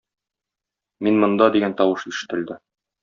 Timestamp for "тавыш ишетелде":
1.83-2.59